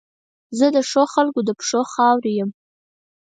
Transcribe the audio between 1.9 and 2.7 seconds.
خاورې یم.